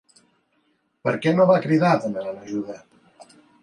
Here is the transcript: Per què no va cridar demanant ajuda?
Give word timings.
Per 1.09 1.13
què 1.27 1.35
no 1.37 1.47
va 1.53 1.61
cridar 1.69 1.95
demanant 2.09 2.45
ajuda? 2.45 2.85